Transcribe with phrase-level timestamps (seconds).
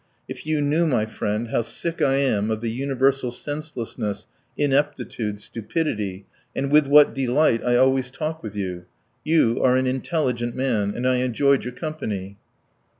[0.27, 4.25] If you knew, my friend, how sick I am of the universal senselessness,
[4.57, 8.85] ineptitude, stupidity, and with what delight I always talk with you!
[9.23, 12.39] You are an intelligent man, and I enjoyed your company."